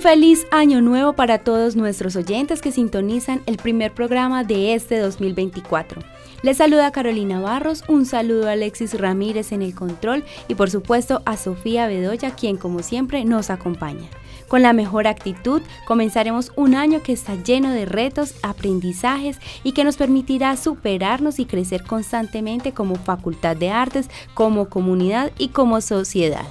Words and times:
Feliz 0.00 0.46
año 0.50 0.80
nuevo 0.80 1.12
para 1.12 1.38
todos 1.38 1.76
nuestros 1.76 2.16
oyentes 2.16 2.62
que 2.62 2.72
sintonizan 2.72 3.42
el 3.44 3.58
primer 3.58 3.92
programa 3.92 4.44
de 4.44 4.74
este 4.74 4.98
2024. 4.98 6.00
Les 6.42 6.56
saluda 6.56 6.90
Carolina 6.90 7.38
Barros, 7.40 7.84
un 7.86 8.06
saludo 8.06 8.48
a 8.48 8.52
Alexis 8.52 8.98
Ramírez 8.98 9.52
en 9.52 9.60
el 9.60 9.74
control 9.74 10.24
y 10.48 10.54
por 10.54 10.70
supuesto 10.70 11.20
a 11.26 11.36
Sofía 11.36 11.86
Bedoya, 11.86 12.30
quien 12.30 12.56
como 12.56 12.82
siempre 12.82 13.26
nos 13.26 13.50
acompaña. 13.50 14.08
Con 14.48 14.62
la 14.62 14.72
mejor 14.72 15.06
actitud 15.06 15.60
comenzaremos 15.86 16.50
un 16.56 16.74
año 16.74 17.02
que 17.02 17.12
está 17.12 17.34
lleno 17.34 17.70
de 17.70 17.84
retos, 17.84 18.34
aprendizajes 18.42 19.38
y 19.64 19.72
que 19.72 19.84
nos 19.84 19.98
permitirá 19.98 20.56
superarnos 20.56 21.38
y 21.38 21.44
crecer 21.44 21.84
constantemente 21.84 22.72
como 22.72 22.96
facultad 22.96 23.54
de 23.54 23.70
artes, 23.70 24.08
como 24.32 24.70
comunidad 24.70 25.30
y 25.36 25.48
como 25.48 25.82
sociedad. 25.82 26.46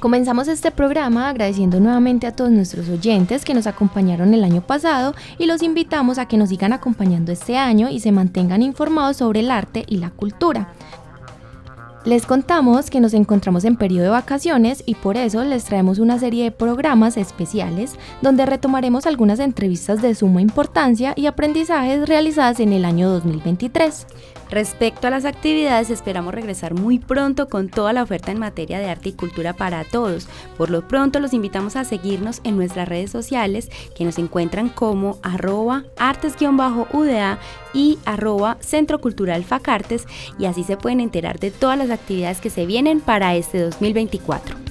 Comenzamos 0.00 0.46
este 0.48 0.70
programa 0.70 1.30
agradeciendo 1.30 1.80
nuevamente 1.80 2.26
a 2.26 2.32
todos 2.32 2.50
nuestros 2.50 2.86
oyentes 2.90 3.46
que 3.46 3.54
nos 3.54 3.66
acompañaron 3.66 4.34
el 4.34 4.44
año 4.44 4.60
pasado 4.60 5.14
y 5.38 5.46
los 5.46 5.62
invitamos 5.62 6.18
a 6.18 6.26
que 6.26 6.36
nos 6.36 6.50
sigan 6.50 6.74
acompañando 6.74 7.32
este 7.32 7.56
año 7.56 7.88
y 7.88 8.00
se 8.00 8.12
mantengan 8.12 8.60
informados 8.60 9.16
sobre 9.16 9.40
el 9.40 9.50
arte 9.50 9.84
y 9.88 9.96
la 9.96 10.10
cultura. 10.10 10.68
Les 12.04 12.26
contamos 12.26 12.88
que 12.90 13.00
nos 13.00 13.14
encontramos 13.14 13.64
en 13.64 13.76
periodo 13.76 14.04
de 14.04 14.10
vacaciones 14.10 14.84
y 14.86 14.94
por 14.94 15.16
eso 15.16 15.42
les 15.44 15.64
traemos 15.64 15.98
una 15.98 16.18
serie 16.18 16.44
de 16.44 16.50
programas 16.52 17.16
especiales 17.16 17.96
donde 18.22 18.46
retomaremos 18.46 19.06
algunas 19.06 19.40
entrevistas 19.40 20.02
de 20.02 20.14
suma 20.14 20.40
importancia 20.40 21.14
y 21.16 21.26
aprendizajes 21.26 22.06
realizadas 22.06 22.60
en 22.60 22.72
el 22.74 22.84
año 22.84 23.08
2023. 23.10 24.06
Respecto 24.50 25.08
a 25.08 25.10
las 25.10 25.24
actividades, 25.24 25.90
esperamos 25.90 26.32
regresar 26.34 26.74
muy 26.74 26.98
pronto 26.98 27.48
con 27.48 27.68
toda 27.68 27.92
la 27.92 28.02
oferta 28.02 28.30
en 28.30 28.38
materia 28.38 28.78
de 28.78 28.88
arte 28.88 29.08
y 29.08 29.12
cultura 29.12 29.52
para 29.52 29.84
todos. 29.84 30.28
Por 30.56 30.70
lo 30.70 30.86
pronto 30.86 31.18
los 31.18 31.32
invitamos 31.32 31.76
a 31.76 31.84
seguirnos 31.84 32.40
en 32.44 32.56
nuestras 32.56 32.88
redes 32.88 33.10
sociales 33.10 33.70
que 33.96 34.04
nos 34.04 34.18
encuentran 34.18 34.68
como 34.68 35.18
arroba 35.22 35.84
artes-uda 35.98 37.38
y 37.74 37.98
arroba 38.04 38.56
Centro 38.60 39.00
Cultural 39.00 39.44
Facartes 39.44 40.06
y 40.38 40.44
así 40.46 40.62
se 40.62 40.76
pueden 40.76 41.00
enterar 41.00 41.40
de 41.40 41.50
todas 41.50 41.76
las 41.76 41.90
actividades 41.90 42.40
que 42.40 42.50
se 42.50 42.66
vienen 42.66 43.00
para 43.00 43.34
este 43.34 43.60
2024. 43.60 44.65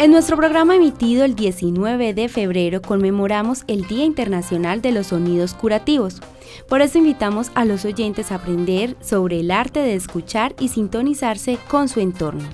En 0.00 0.12
nuestro 0.12 0.38
programa 0.38 0.76
emitido 0.76 1.26
el 1.26 1.34
19 1.34 2.14
de 2.14 2.30
febrero 2.30 2.80
conmemoramos 2.80 3.64
el 3.66 3.86
Día 3.86 4.06
Internacional 4.06 4.80
de 4.80 4.92
los 4.92 5.08
Sonidos 5.08 5.52
Curativos. 5.52 6.22
Por 6.70 6.80
eso 6.80 6.96
invitamos 6.96 7.50
a 7.54 7.66
los 7.66 7.84
oyentes 7.84 8.32
a 8.32 8.36
aprender 8.36 8.96
sobre 9.02 9.40
el 9.40 9.50
arte 9.50 9.80
de 9.80 9.94
escuchar 9.94 10.54
y 10.58 10.68
sintonizarse 10.68 11.58
con 11.68 11.90
su 11.90 12.00
entorno. 12.00 12.48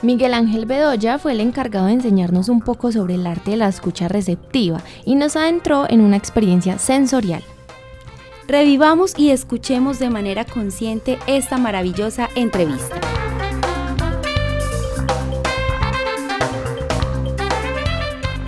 Miguel 0.00 0.32
Ángel 0.32 0.64
Bedoya 0.64 1.18
fue 1.18 1.32
el 1.32 1.40
encargado 1.40 1.88
de 1.88 1.92
enseñarnos 1.92 2.48
un 2.48 2.62
poco 2.62 2.90
sobre 2.90 3.16
el 3.16 3.26
arte 3.26 3.50
de 3.50 3.58
la 3.58 3.68
escucha 3.68 4.08
receptiva 4.08 4.80
y 5.04 5.16
nos 5.16 5.36
adentró 5.36 5.84
en 5.90 6.00
una 6.00 6.16
experiencia 6.16 6.78
sensorial. 6.78 7.42
Revivamos 8.48 9.12
y 9.18 9.32
escuchemos 9.32 9.98
de 9.98 10.08
manera 10.08 10.46
consciente 10.46 11.18
esta 11.26 11.58
maravillosa 11.58 12.30
entrevista. 12.36 12.98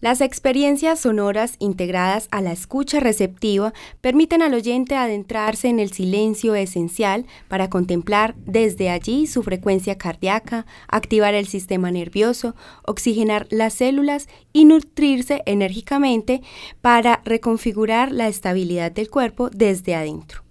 Las 0.00 0.20
experiencias 0.20 1.00
sonoras 1.00 1.56
integradas 1.58 2.28
a 2.30 2.40
la 2.40 2.52
escucha 2.52 3.00
receptiva 3.00 3.72
permiten 4.00 4.42
al 4.42 4.54
oyente 4.54 4.94
adentrarse 4.94 5.66
en 5.66 5.80
el 5.80 5.92
silencio 5.92 6.54
esencial 6.54 7.26
para 7.48 7.68
contemplar 7.68 8.36
desde 8.36 8.90
allí 8.90 9.26
su 9.26 9.42
frecuencia 9.42 9.98
cardíaca, 9.98 10.66
activar 10.86 11.34
el 11.34 11.48
sistema 11.48 11.90
nervioso, 11.90 12.54
oxigenar 12.86 13.48
las 13.50 13.74
células 13.74 14.28
y 14.52 14.66
nutrirse 14.66 15.42
enérgicamente 15.46 16.42
para 16.80 17.20
reconfigurar 17.24 18.12
la 18.12 18.28
estabilidad 18.28 18.92
del 18.92 19.10
cuerpo 19.10 19.50
desde 19.50 19.96
adentro. 19.96 20.47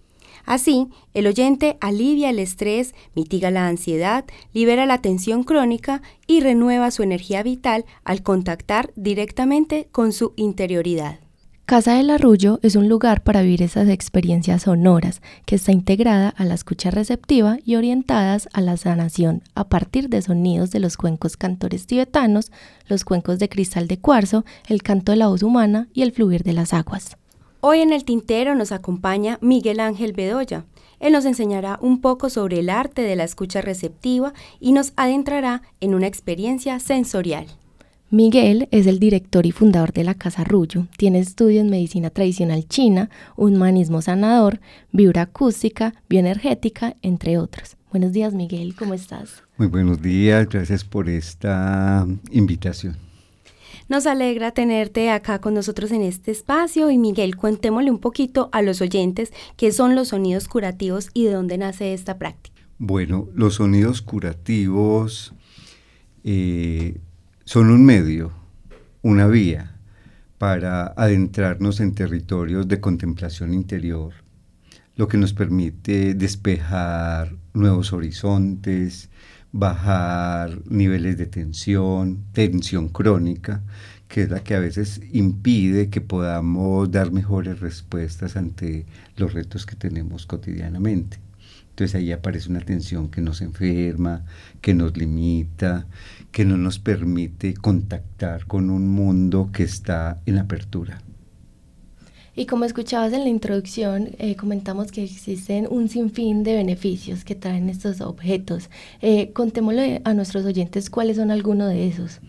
Así, 0.48 0.88
el 1.14 1.28
oyente 1.28 1.78
alivia 1.82 2.30
el 2.30 2.40
estrés, 2.40 2.96
mitiga 3.16 3.52
la 3.52 3.68
ansiedad, 3.68 4.24
libera 4.54 4.86
la 4.86 5.02
tensión 5.02 5.44
crónica 5.44 6.02
y 6.26 6.40
renueva 6.40 6.90
su 6.90 7.04
energía 7.04 7.44
vital 7.44 7.84
al 8.06 8.24
contactar 8.24 8.94
directamente 8.96 9.90
con 9.92 10.14
su 10.14 10.32
interioridad. 10.38 11.20
Casa 11.66 11.96
del 11.96 12.12
Arrullo 12.12 12.62
es 12.64 12.78
un 12.78 12.88
lugar 12.88 13.24
para 13.24 13.42
vivir 13.42 13.62
esas 13.62 13.90
experiencias 13.90 14.62
sonoras 14.62 15.22
que 15.46 15.56
está 15.56 15.74
integrada 15.74 16.30
a 16.30 16.46
la 16.46 16.54
escucha 16.54 16.92
receptiva 16.92 17.58
y 17.66 17.76
orientadas 17.76 18.48
a 18.54 18.62
la 18.62 18.78
sanación 18.78 19.44
a 19.54 19.68
partir 19.68 20.08
de 20.08 20.22
sonidos 20.22 20.72
de 20.72 20.80
los 20.80 20.96
cuencos 20.96 21.36
cantores 21.36 21.88
tibetanos, 21.88 22.54
los 22.88 23.04
cuencos 23.04 23.38
de 23.40 23.50
cristal 23.50 23.90
de 23.90 24.00
cuarzo, 24.00 24.46
el 24.70 24.82
canto 24.82 25.12
de 25.12 25.18
la 25.18 25.28
voz 25.28 25.44
humana 25.44 25.90
y 25.94 26.04
el 26.04 26.14
fluir 26.14 26.44
de 26.44 26.54
las 26.54 26.74
aguas. 26.74 27.18
Hoy 27.60 27.80
en 27.80 27.92
el 27.92 28.06
tintero 28.06 28.54
nos 28.54 28.72
acompaña 28.72 29.40
Miguel 29.42 29.80
Ángel 29.80 30.14
Bedoya. 30.14 30.66
Él 31.00 31.14
nos 31.14 31.26
enseñará 31.26 31.80
un 31.82 32.02
poco 32.02 32.30
sobre 32.30 32.60
el 32.60 32.70
arte 32.70 33.02
de 33.02 33.16
la 33.16 33.24
escucha 33.24 33.62
receptiva 33.62 34.34
y 34.60 34.74
nos 34.74 34.94
adentrará 34.96 35.64
en 35.80 35.96
una 35.96 36.06
experiencia 36.06 36.80
sensorial. 36.80 37.48
Miguel 38.12 38.70
es 38.72 38.86
el 38.86 39.00
director 39.00 39.48
y 39.48 39.52
fundador 39.52 39.92
de 39.92 40.04
la 40.04 40.14
Casa 40.14 40.44
Rullo. 40.44 40.88
Tiene 40.98 41.20
estudios 41.20 41.66
en 41.66 41.72
medicina 41.72 42.12
tradicional 42.12 42.68
china, 42.68 43.10
humanismo 43.36 44.04
sanador, 44.04 44.62
vibroacústica, 44.92 45.96
bioenergética, 46.08 46.96
entre 47.02 47.40
otros. 47.40 47.76
Buenos 47.92 48.14
días, 48.14 48.34
Miguel, 48.34 48.76
¿cómo 48.76 48.94
estás? 48.94 49.44
Muy 49.58 49.68
buenos 49.68 50.02
días, 50.02 50.48
gracias 50.48 50.84
por 50.84 51.10
esta 51.10 52.06
invitación. 52.32 53.07
Nos 53.90 54.06
alegra 54.06 54.52
tenerte 54.52 55.10
acá 55.10 55.40
con 55.40 55.54
nosotros 55.54 55.92
en 55.92 56.02
este 56.02 56.32
espacio 56.32 56.92
y 56.92 56.98
Miguel, 56.98 57.38
cuéntemosle 57.38 57.90
un 57.90 58.00
poquito 58.00 58.50
a 58.52 58.62
los 58.62 58.82
oyentes 58.82 59.32
qué 59.56 59.72
son 59.72 59.96
los 59.96 60.10
sonidos 60.10 60.50
curativos 60.50 61.10
y 61.14 61.24
de 61.24 61.32
dónde 61.32 61.58
nace 61.58 61.94
esta 61.94 62.18
práctica. 62.18 62.62
Bueno, 62.80 63.30
los 63.34 63.56
sonidos 63.56 64.02
curativos 64.02 65.34
eh, 66.26 67.00
son 67.46 67.70
un 67.70 67.86
medio, 67.86 68.34
una 69.04 69.28
vía 69.28 69.80
para 70.38 70.88
adentrarnos 70.88 71.80
en 71.80 71.96
territorios 71.96 72.68
de 72.68 72.82
contemplación 72.82 73.54
interior, 73.54 74.14
lo 74.98 75.08
que 75.08 75.18
nos 75.18 75.34
permite 75.34 76.14
despejar 76.14 77.38
nuevos 77.54 77.94
horizontes, 77.94 79.10
bajar 79.52 80.60
niveles 80.70 81.18
de 81.18 81.26
tensión, 81.26 82.26
tensión 82.34 82.90
crónica, 82.90 83.64
que 84.08 84.24
es 84.24 84.30
la 84.30 84.44
que 84.44 84.56
a 84.56 84.60
veces 84.60 85.02
impide 85.12 85.90
que 85.90 86.02
podamos 86.02 86.90
dar 86.92 87.12
mejores 87.12 87.60
respuestas 87.60 88.38
ante 88.38 88.86
los 89.16 89.34
retos 89.34 89.66
que 89.66 89.76
tenemos 89.76 90.26
cotidianamente. 90.26 91.20
Entonces 91.70 91.96
ahí 91.96 92.12
aparece 92.12 92.50
una 92.50 92.62
tensión 92.62 93.10
que 93.10 93.22
nos 93.22 93.42
enferma, 93.42 94.26
que 94.62 94.74
nos 94.74 94.98
limita, 94.98 95.86
que 96.32 96.44
no 96.44 96.58
nos 96.58 96.80
permite 96.80 97.54
contactar 97.54 98.48
con 98.48 98.72
un 98.72 98.90
mundo 98.90 99.52
que 99.54 99.64
está 99.64 100.22
en 100.26 100.40
apertura. 100.40 101.02
Y 102.38 102.46
como 102.46 102.66
escuchabas 102.66 103.14
en 103.14 103.24
la 103.24 103.30
introducción, 103.30 104.12
eh, 104.20 104.36
comentamos 104.36 104.92
que 104.92 105.04
existen 105.04 105.68
un 105.72 105.90
sinfín 105.90 106.44
de 106.44 106.56
beneficios 106.56 107.24
que 107.24 107.34
traen 107.34 107.68
estos 107.68 108.00
objetos. 108.00 108.70
Eh, 109.02 109.32
contémosle 109.34 110.04
a 110.06 110.14
nuestros 110.14 110.46
oyentes 110.46 110.92
cuáles 110.92 111.18
son 111.18 111.32
algunos 111.32 111.70
de 111.70 111.88
esos. 111.88 112.20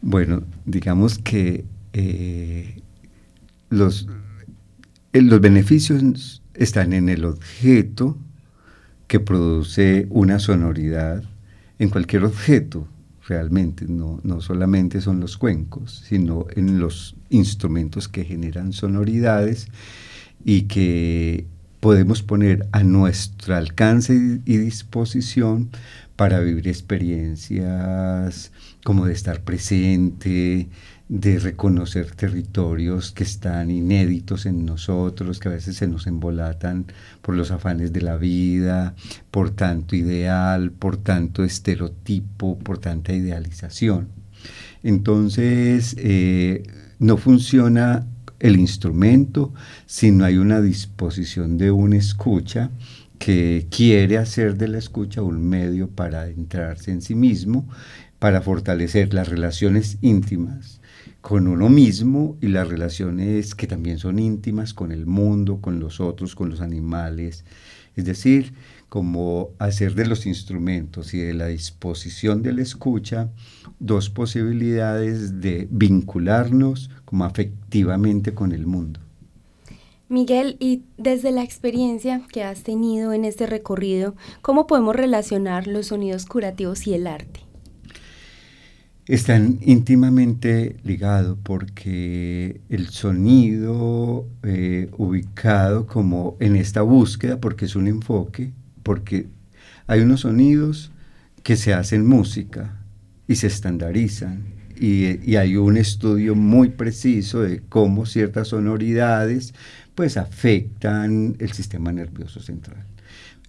Bueno, 0.00 0.42
digamos 0.64 1.18
que 1.18 1.66
eh, 1.92 2.80
los, 3.68 4.08
los 5.12 5.40
beneficios 5.42 6.42
están 6.54 6.94
en 6.94 7.10
el 7.10 7.26
objeto 7.26 8.16
que 9.06 9.20
produce 9.20 10.06
una 10.08 10.38
sonoridad, 10.38 11.24
en 11.78 11.90
cualquier 11.90 12.24
objeto 12.24 12.88
realmente, 13.26 13.86
no, 13.88 14.20
no 14.22 14.40
solamente 14.40 15.00
son 15.00 15.20
los 15.20 15.36
cuencos, 15.36 16.02
sino 16.06 16.46
en 16.54 16.78
los 16.78 17.16
instrumentos 17.30 18.08
que 18.08 18.24
generan 18.24 18.72
sonoridades 18.72 19.68
y 20.44 20.62
que 20.62 21.46
podemos 21.80 22.22
poner 22.22 22.68
a 22.72 22.84
nuestro 22.84 23.56
alcance 23.56 24.14
y 24.44 24.56
disposición 24.56 25.70
para 26.16 26.40
vivir 26.40 26.68
experiencias 26.68 28.52
como 28.84 29.06
de 29.06 29.12
estar 29.12 29.42
presente, 29.42 30.68
de 31.12 31.38
reconocer 31.38 32.12
territorios 32.12 33.12
que 33.12 33.22
están 33.22 33.70
inéditos 33.70 34.46
en 34.46 34.64
nosotros, 34.64 35.40
que 35.40 35.48
a 35.48 35.52
veces 35.52 35.76
se 35.76 35.86
nos 35.86 36.06
embolatan 36.06 36.86
por 37.20 37.36
los 37.36 37.50
afanes 37.50 37.92
de 37.92 38.00
la 38.00 38.16
vida, 38.16 38.94
por 39.30 39.50
tanto 39.50 39.94
ideal, 39.94 40.70
por 40.70 40.96
tanto 40.96 41.44
estereotipo, 41.44 42.58
por 42.58 42.78
tanta 42.78 43.12
idealización. 43.12 44.08
Entonces, 44.82 45.94
eh, 45.98 46.62
no 46.98 47.18
funciona 47.18 48.06
el 48.40 48.58
instrumento 48.58 49.52
si 49.84 50.12
no 50.12 50.24
hay 50.24 50.38
una 50.38 50.62
disposición 50.62 51.58
de 51.58 51.72
una 51.72 51.98
escucha 51.98 52.70
que 53.18 53.66
quiere 53.70 54.16
hacer 54.16 54.56
de 54.56 54.68
la 54.68 54.78
escucha 54.78 55.20
un 55.20 55.46
medio 55.46 55.90
para 55.90 56.22
adentrarse 56.22 56.90
en 56.90 57.02
sí 57.02 57.14
mismo, 57.14 57.68
para 58.18 58.40
fortalecer 58.40 59.12
las 59.12 59.28
relaciones 59.28 59.98
íntimas 60.00 60.80
con 61.22 61.46
uno 61.46 61.70
mismo 61.70 62.36
y 62.40 62.48
las 62.48 62.68
relaciones 62.68 63.54
que 63.54 63.68
también 63.68 63.98
son 63.98 64.18
íntimas 64.18 64.74
con 64.74 64.90
el 64.92 65.06
mundo, 65.06 65.60
con 65.60 65.78
los 65.78 66.00
otros, 66.00 66.34
con 66.34 66.50
los 66.50 66.60
animales. 66.60 67.44
Es 67.94 68.04
decir, 68.04 68.52
como 68.88 69.50
hacer 69.58 69.94
de 69.94 70.04
los 70.04 70.26
instrumentos 70.26 71.14
y 71.14 71.20
de 71.20 71.32
la 71.32 71.46
disposición 71.46 72.42
de 72.42 72.52
la 72.52 72.62
escucha 72.62 73.30
dos 73.78 74.10
posibilidades 74.10 75.40
de 75.40 75.68
vincularnos 75.70 76.90
como 77.04 77.24
afectivamente 77.24 78.34
con 78.34 78.52
el 78.52 78.66
mundo. 78.66 79.00
Miguel, 80.08 80.56
y 80.58 80.82
desde 80.98 81.30
la 81.30 81.42
experiencia 81.42 82.20
que 82.32 82.42
has 82.42 82.64
tenido 82.64 83.12
en 83.12 83.24
este 83.24 83.46
recorrido, 83.46 84.14
¿cómo 84.42 84.66
podemos 84.66 84.94
relacionar 84.94 85.68
los 85.68 85.86
sonidos 85.86 86.26
curativos 86.26 86.86
y 86.86 86.94
el 86.94 87.06
arte? 87.06 87.40
Están 89.06 89.58
íntimamente 89.62 90.76
ligados 90.84 91.36
porque 91.42 92.60
el 92.68 92.88
sonido 92.88 94.26
eh, 94.42 94.90
ubicado 94.96 95.86
como 95.86 96.36
en 96.40 96.56
esta 96.56 96.82
búsqueda, 96.82 97.40
porque 97.40 97.64
es 97.64 97.74
un 97.74 97.88
enfoque, 97.88 98.52
porque 98.82 99.26
hay 99.86 100.00
unos 100.00 100.20
sonidos 100.20 100.92
que 101.42 101.56
se 101.56 101.74
hacen 101.74 102.06
música 102.06 102.78
y 103.26 103.34
se 103.34 103.48
estandarizan 103.48 104.52
y, 104.82 105.36
hay 105.36 105.56
un 105.56 105.76
estudio 105.76 106.34
muy 106.34 106.70
preciso 106.70 107.42
de 107.42 107.62
cómo 107.68 108.04
ciertas 108.04 108.48
sonoridades 108.48 109.54
pues 109.94 110.16
afectan 110.16 111.36
el 111.38 111.52
sistema 111.52 111.92
nervioso 111.92 112.40
central. 112.40 112.84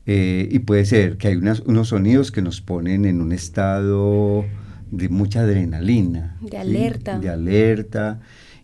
Eh, 0.05 0.49
y 0.51 0.59
puede 0.59 0.85
ser 0.85 1.17
que 1.17 1.29
hay 1.29 1.35
unos 1.35 1.87
sonidos 1.87 2.31
que 2.31 2.41
nos 2.41 2.61
ponen 2.61 3.05
en 3.05 3.21
un 3.21 3.31
estado 3.31 4.45
de 4.93 5.09
mucha 5.09 5.41
adrenalina. 5.41 6.37
De 6.41 6.57
alerta. 6.57 7.19
De 7.19 7.29
alerta. 7.29 8.19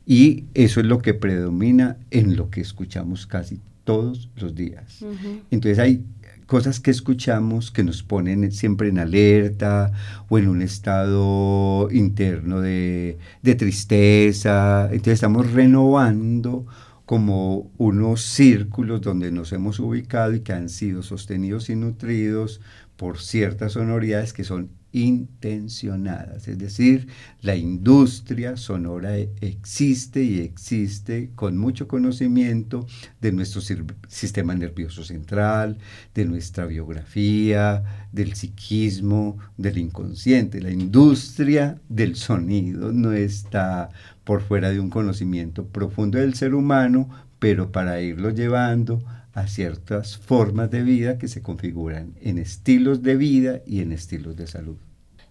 Y 0.05 0.45
eso 0.53 0.79
es 0.79 0.85
lo 0.85 0.99
que 0.99 1.13
predomina 1.13 1.97
en 2.11 2.35
lo 2.35 2.49
que 2.49 2.61
escuchamos 2.61 3.25
casi 3.25 3.59
todos 3.83 4.29
los 4.35 4.53
días. 4.55 5.03
Entonces 5.49 5.79
hay 5.79 6.03
cosas 6.45 6.79
que 6.79 6.91
escuchamos 6.91 7.71
que 7.71 7.83
nos 7.83 8.03
ponen 8.03 8.51
siempre 8.51 8.89
en 8.89 8.99
alerta 8.99 9.91
o 10.29 10.37
en 10.37 10.47
un 10.47 10.61
estado 10.61 11.89
interno 11.91 12.61
de, 12.61 13.17
de 13.41 13.55
tristeza. 13.55 14.85
Entonces 14.85 15.13
estamos 15.13 15.51
renovando 15.51 16.65
como 17.05 17.71
unos 17.77 18.21
círculos 18.21 19.01
donde 19.01 19.31
nos 19.31 19.51
hemos 19.51 19.79
ubicado 19.79 20.35
y 20.35 20.41
que 20.41 20.53
han 20.53 20.69
sido 20.69 21.01
sostenidos 21.01 21.71
y 21.71 21.75
nutridos 21.75 22.61
por 22.97 23.19
ciertas 23.19 23.73
sonoridades 23.73 24.33
que 24.33 24.43
son 24.43 24.69
intencionadas, 24.91 26.47
es 26.47 26.57
decir, 26.57 27.07
la 27.41 27.55
industria 27.55 28.57
sonora 28.57 29.17
existe 29.17 30.23
y 30.23 30.39
existe 30.39 31.29
con 31.35 31.57
mucho 31.57 31.87
conocimiento 31.87 32.87
de 33.21 33.31
nuestro 33.31 33.61
sistema 34.07 34.55
nervioso 34.55 35.03
central, 35.03 35.77
de 36.15 36.25
nuestra 36.25 36.65
biografía, 36.65 38.07
del 38.11 38.33
psiquismo, 38.33 39.37
del 39.57 39.77
inconsciente. 39.77 40.61
La 40.61 40.71
industria 40.71 41.79
del 41.87 42.15
sonido 42.15 42.91
no 42.91 43.11
está 43.13 43.89
por 44.23 44.41
fuera 44.41 44.69
de 44.69 44.79
un 44.79 44.89
conocimiento 44.89 45.65
profundo 45.65 46.17
del 46.17 46.33
ser 46.33 46.53
humano, 46.53 47.09
pero 47.39 47.71
para 47.71 48.01
irlo 48.01 48.29
llevando 48.29 49.01
a 49.33 49.47
ciertas 49.47 50.17
formas 50.17 50.69
de 50.69 50.83
vida 50.83 51.17
que 51.17 51.27
se 51.27 51.41
configuran 51.41 52.13
en 52.21 52.37
estilos 52.37 53.01
de 53.01 53.15
vida 53.15 53.61
y 53.65 53.81
en 53.81 53.91
estilos 53.91 54.35
de 54.35 54.47
salud. 54.47 54.77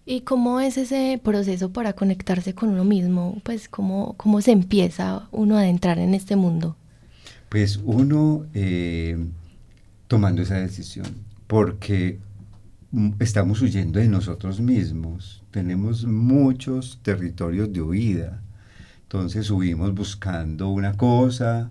¿Y 0.05 0.21
cómo 0.21 0.59
es 0.59 0.77
ese 0.77 1.21
proceso 1.23 1.71
para 1.71 1.93
conectarse 1.93 2.55
con 2.55 2.69
uno 2.69 2.83
mismo? 2.83 3.39
Pues 3.43 3.69
cómo, 3.69 4.15
cómo 4.17 4.41
se 4.41 4.51
empieza 4.51 5.27
uno 5.31 5.55
a 5.57 5.61
adentrar 5.61 5.99
en 5.99 6.15
este 6.15 6.35
mundo. 6.35 6.75
Pues 7.49 7.79
uno 7.83 8.45
eh, 8.55 9.17
tomando 10.07 10.41
esa 10.41 10.55
decisión, 10.55 11.05
porque 11.45 12.19
estamos 13.19 13.61
huyendo 13.61 13.99
de 13.99 14.07
nosotros 14.07 14.59
mismos, 14.59 15.43
tenemos 15.51 16.05
muchos 16.05 16.99
territorios 17.03 17.71
de 17.71 17.83
huida, 17.83 18.41
entonces 19.03 19.51
huimos 19.51 19.93
buscando 19.93 20.69
una 20.69 20.93
cosa, 20.97 21.69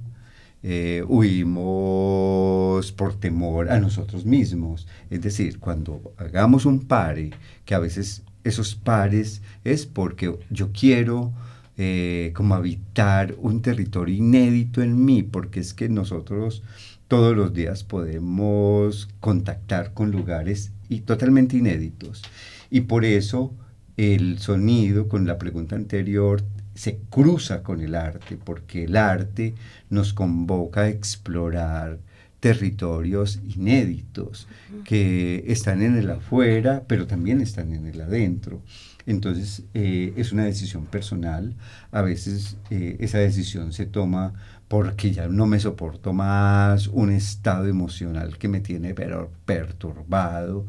eh, 0.63 1.05
huimos 1.07 2.91
por 2.93 3.15
temor 3.15 3.71
a 3.71 3.79
nosotros 3.79 4.25
mismos. 4.25 4.87
Es 5.11 5.23
decir, 5.23 5.59
cuando 5.59 6.13
hagamos 6.17 6.67
un 6.67 6.81
pare, 6.81 7.31
que 7.65 7.75
a 7.75 7.79
veces 7.79 8.23
esos 8.45 8.75
pares 8.75 9.43
es 9.65 9.87
porque 9.87 10.37
yo 10.51 10.73
quiero 10.73 11.33
eh, 11.77 12.33
como 12.35 12.55
habitar 12.55 13.37
un 13.39 13.63
territorio 13.63 14.17
inédito 14.17 14.83
en 14.83 15.05
mí, 15.05 15.23
porque 15.23 15.61
es 15.61 15.75
que 15.75 15.89
nosotros 15.89 16.63
todos 17.07 17.37
los 17.37 17.55
días 17.55 17.85
podemos 17.85 19.09
contactar 19.21 19.95
con 19.95 20.11
lugares 20.11 20.73
y 20.89 21.01
totalmente 21.01 21.57
inéditos. 21.57 22.23
Y 22.71 22.83
por 22.83 23.05
eso 23.05 23.55
el 23.97 24.39
sonido, 24.39 25.09
con 25.09 25.27
la 25.27 25.39
pregunta 25.39 25.77
anterior, 25.77 26.43
se 26.79 27.01
cruza 27.11 27.65
con 27.65 27.81
el 27.81 27.97
arte, 27.97 28.37
porque 28.37 28.85
el 28.85 28.97
arte 28.97 29.55
nos 29.91 30.15
convoca 30.15 30.83
a 30.83 30.89
explorar 30.89 31.99
territorios 32.39 33.41
inéditos 33.57 34.47
que 34.85 35.43
están 35.49 35.83
en 35.83 35.97
el 35.97 36.09
afuera, 36.09 36.85
pero 36.87 37.09
también 37.09 37.41
están 37.41 37.73
en 37.73 37.87
el 37.87 38.01
adentro. 38.01 38.63
Entonces 39.07 39.65
eh, 39.75 40.13
es 40.17 40.31
una 40.31 40.45
decisión 40.45 40.87
personal, 40.87 41.57
a 41.91 42.01
veces 42.03 42.59
eh, 42.71 42.97
esa 43.01 43.19
decisión 43.19 43.73
se 43.73 43.87
toma 43.87 44.35
porque 44.69 45.11
ya 45.11 45.27
no 45.27 45.47
me 45.47 45.59
soporto 45.59 46.13
más 46.13 46.87
un 46.87 47.11
estado 47.11 47.67
emocional 47.67 48.39
que 48.39 48.47
me 48.47 48.61
tiene 48.61 48.95
perturbado, 48.95 50.65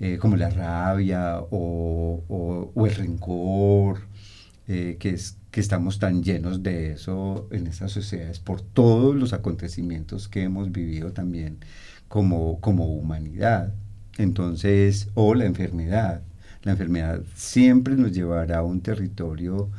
eh, 0.00 0.16
como 0.16 0.36
la 0.38 0.48
rabia 0.48 1.40
o, 1.50 2.72
o 2.74 2.86
el 2.86 2.94
rencor 2.94 4.10
que, 4.66 5.10
es, 5.10 5.36
que 5.52 5.60
estamos 5.60 5.98
tan 5.98 6.22
llenos 6.22 6.62
de 6.62 6.92
eso 6.92 7.46
en 7.50 7.66
estas 7.66 7.92
sociedades 7.92 8.40
por 8.40 8.62
todos 8.62 9.14
los 9.14 9.34
acontecimientos 9.34 10.26
que 10.26 10.42
hemos 10.42 10.72
vivido 10.72 11.12
también 11.12 11.58
como, 12.08 12.58
como 12.60 12.86
humanidad. 12.86 13.74
Entonces, 14.18 15.08
o 15.14 15.34
la 15.34 15.44
enfermedad. 15.44 16.22
La 16.62 16.72
enfermedad 16.72 17.22
siempre 17.34 17.96
nos 17.96 18.12
llevará 18.12 18.58
a 18.58 18.62
un 18.62 18.80
territorio 18.80 19.70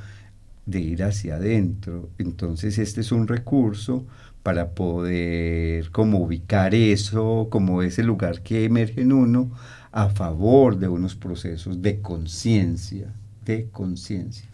de 0.67 0.79
ir 0.79 1.03
hacia 1.03 1.35
adentro. 1.35 2.11
Entonces, 2.19 2.77
este 2.77 3.01
es 3.01 3.11
un 3.11 3.27
recurso 3.27 4.05
para 4.43 4.71
poder 4.75 5.89
como 5.89 6.19
ubicar 6.19 6.75
eso, 6.75 7.47
como 7.49 7.81
ese 7.81 8.03
lugar 8.03 8.43
que 8.43 8.65
emerge 8.65 9.01
en 9.01 9.11
uno 9.11 9.51
a 9.91 10.09
favor 10.09 10.77
de 10.77 10.87
unos 10.87 11.15
procesos 11.15 11.81
de 11.81 11.99
conciencia, 11.99 13.11
de 13.45 13.69
conciencia. 13.71 14.52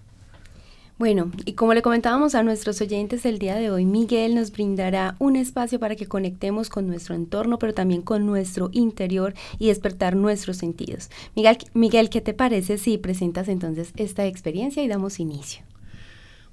Bueno, 0.99 1.31
y 1.45 1.53
como 1.53 1.73
le 1.73 1.81
comentábamos 1.81 2.35
a 2.35 2.43
nuestros 2.43 2.81
oyentes 2.81 3.25
el 3.25 3.39
día 3.39 3.55
de 3.55 3.71
hoy, 3.71 3.85
Miguel 3.85 4.35
nos 4.35 4.51
brindará 4.51 5.15
un 5.17 5.37
espacio 5.37 5.79
para 5.79 5.95
que 5.95 6.07
conectemos 6.07 6.67
con 6.67 6.87
nuestro 6.87 7.15
entorno, 7.15 7.57
pero 7.57 7.73
también 7.73 8.01
con 8.01 8.25
nuestro 8.25 8.69
interior 8.73 9.33
y 9.59 9.67
despertar 9.67 10.17
nuestros 10.17 10.57
sentidos. 10.57 11.09
Miguel, 11.37 11.57
Miguel, 11.73 12.09
¿qué 12.09 12.19
te 12.19 12.33
parece 12.33 12.77
si 12.77 12.97
presentas 12.97 13.47
entonces 13.47 13.93
esta 13.95 14.25
experiencia 14.25 14.83
y 14.83 14.89
damos 14.89 15.21
inicio? 15.21 15.63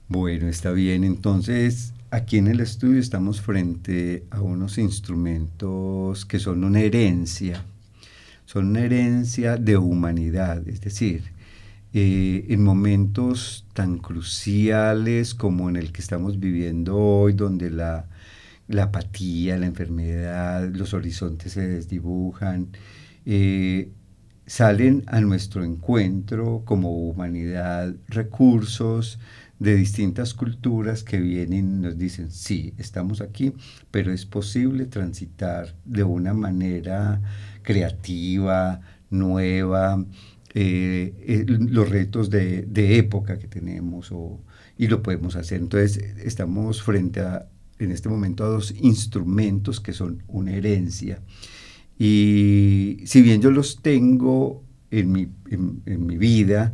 Bueno, 0.07 0.47
está 0.47 0.71
bien. 0.71 1.03
Entonces, 1.03 1.93
aquí 2.11 2.39
en 2.39 2.47
el 2.47 2.61
estudio 2.61 3.01
estamos 3.01 3.41
frente 3.41 4.27
a 4.31 4.43
unos 4.43 4.79
instrumentos 4.79 6.25
que 6.25 6.39
son 6.39 6.63
una 6.63 6.83
herencia, 6.83 7.65
son 8.45 8.69
una 8.69 8.83
herencia 8.83 9.57
de 9.57 9.77
humanidad, 9.77 10.69
es 10.69 10.81
decir, 10.81 11.35
eh, 11.99 12.45
en 12.53 12.63
momentos 12.63 13.65
tan 13.73 13.97
cruciales 13.97 15.35
como 15.35 15.71
en 15.71 15.77
el 15.77 15.93
que 15.93 16.03
estamos 16.03 16.39
viviendo 16.39 16.95
hoy, 16.95 17.33
donde 17.33 17.71
la, 17.71 18.07
apatía, 18.79 19.57
la 19.57 19.65
enfermedad, 19.65 20.69
los 20.75 20.93
horizontes 20.93 21.53
se 21.53 21.67
desdibujan, 21.67 22.69
eh, 23.25 23.89
salen 24.45 25.05
a 25.07 25.23
nuestro 25.23 25.65
encuentro 25.65 26.65
como 26.67 26.91
humanidad 26.91 27.95
recursos 28.09 29.19
de 29.59 29.75
distintas 29.75 30.35
culturas 30.35 31.03
que 31.03 31.19
vienen 31.19 31.79
y 31.79 31.81
nos 31.81 31.97
dicen, 31.97 32.31
sí, 32.31 32.75
estamos 32.77 33.23
aquí, 33.23 33.55
pero 33.91 34.13
es 34.13 34.27
posible 34.27 34.85
transitar 34.85 35.75
de 35.87 36.05
una 36.05 36.35
manera 36.35 37.23
creativa, 37.63 38.83
nueva, 39.09 40.05
eh, 40.59 41.13
eh, 41.27 41.45
los 41.47 41.91
retos 41.91 42.31
de, 42.31 42.65
época 42.97 43.39
que 43.39 43.47
tenemos 43.47 44.11
y 44.79 44.87
lo 44.87 45.03
podemos 45.03 45.37
hacer. 45.37 45.61
Entonces 45.61 45.99
estamos 46.25 46.83
frente 46.83 47.21
a, 47.21 47.47
en 47.79 47.91
este 47.91 48.09
momento, 48.09 48.43
a 48.43 48.49
dos 48.49 48.75
instrumentos 48.81 49.81
que 49.81 49.93
son 49.93 50.23
una 50.29 50.53
herencia. 50.53 51.21
Y 51.99 53.01
si 53.05 53.21
bien 53.21 53.43
yo 53.43 53.51
los 53.51 53.83
tengo 53.83 54.65
en 54.91 55.13
mi, 55.13 55.29
en, 55.51 56.07
mi 56.07 56.17
vida, 56.17 56.73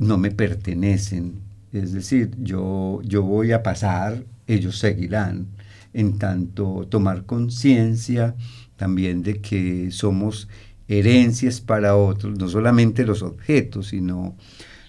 no 0.00 0.18
me 0.18 0.32
pertenecen. 0.32 1.34
Es 1.72 1.92
decir, 1.92 2.32
yo, 2.40 3.00
yo 3.04 3.22
voy 3.22 3.52
a 3.52 3.62
pasar, 3.62 4.24
ellos 4.48 4.76
seguirán. 4.80 5.46
En 5.92 6.18
tanto, 6.18 6.88
tomar 6.90 7.26
conciencia 7.26 8.34
también 8.74 9.22
de 9.22 9.40
que 9.40 9.92
somos 9.92 10.48
herencias 10.90 11.60
para 11.60 11.96
otros, 11.96 12.36
no 12.36 12.48
solamente 12.48 13.06
los 13.06 13.22
objetos, 13.22 13.88
sino 13.88 14.36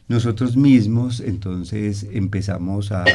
nosotros 0.07 0.57
mismos, 0.57 1.19
entonces 1.19 2.07
empezamos 2.11 2.91
a 2.91 3.05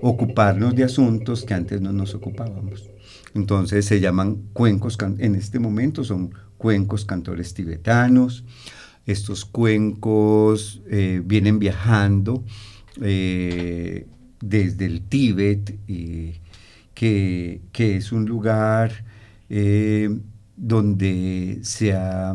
ocuparnos 0.00 0.74
de 0.74 0.84
asuntos 0.84 1.44
que 1.44 1.54
antes 1.54 1.80
no 1.80 1.92
nos 1.92 2.14
ocupábamos. 2.14 2.88
Entonces 3.34 3.84
se 3.84 4.00
llaman 4.00 4.36
cuencos, 4.52 4.96
en 5.18 5.34
este 5.34 5.58
momento 5.58 6.04
son 6.04 6.32
cuencos 6.56 7.04
cantores 7.04 7.52
tibetanos. 7.52 8.44
Estos 9.04 9.44
cuencos 9.44 10.82
eh, 10.88 11.20
vienen 11.24 11.58
viajando 11.58 12.44
eh, 13.02 14.06
desde 14.40 14.86
el 14.86 15.02
Tíbet, 15.02 15.78
eh, 15.88 16.40
que, 16.94 17.60
que, 17.72 17.96
es 17.96 18.12
un 18.12 18.24
lugar 18.24 19.04
donde 20.56 21.60
se 21.62 21.92
ha, 21.92 22.34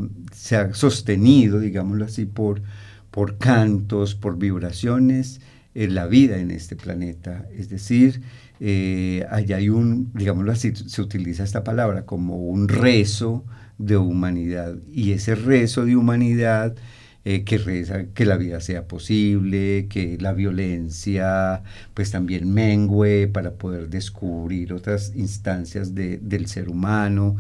sostenido, 0.74 1.60
digámoslo 1.60 2.06
así, 2.06 2.26
por, 2.26 2.62
por 3.10 3.38
cantos, 3.38 4.16
por 4.16 4.38
vibraciones, 4.38 5.42
en 5.74 5.96
la 5.96 6.08
vida 6.08 6.38
en 6.38 6.52
este 6.52 6.76
planeta. 6.76 7.48
Es 7.58 7.70
decir, 7.70 8.22
eh, 8.60 9.26
allá 9.30 9.58
hay 9.58 9.70
un, 9.70 10.12
digámoslo 10.14 10.52
así, 10.52 10.74
se 10.76 11.02
utiliza 11.02 11.44
esta 11.44 11.64
palabra 11.64 12.06
como 12.06 12.38
un 12.38 12.68
rezo 12.68 13.46
de 13.78 13.98
humanidad. 13.98 14.76
Y 14.92 15.12
ese 15.12 15.36
rezo 15.36 15.86
de 15.86 15.96
humanidad 15.96 16.76
eh, 17.24 17.44
que 17.44 17.60
reza 17.60 18.06
que 18.16 18.26
la 18.26 18.36
vida 18.36 18.60
sea 18.62 18.88
posible, 18.88 19.88
que 19.90 20.18
la 20.20 20.34
violencia 20.34 21.62
pues 21.94 22.10
también 22.10 22.52
mengue 22.52 23.28
para 23.28 23.52
poder 23.54 23.90
descubrir 23.90 24.74
otras 24.74 25.14
instancias 25.16 25.94
del 25.94 26.48
ser 26.48 26.68
humano 26.68 27.38